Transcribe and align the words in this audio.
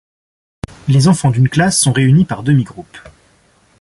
Les 0.87 1.07
enfants 1.07 1.29
d'une 1.29 1.47
classe 1.47 1.79
sont 1.79 1.91
réunis 1.91 2.25
par 2.25 2.41
demi-groupes. 2.41 2.97